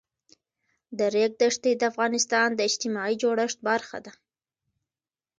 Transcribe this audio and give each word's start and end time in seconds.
د 0.97 0.99
ریګ 1.13 1.31
دښتې 1.41 1.71
د 1.77 1.81
افغانستان 1.91 2.47
د 2.55 2.59
اجتماعي 2.69 3.15
جوړښت 3.21 3.57
برخه 3.69 3.97
ده. 4.05 4.13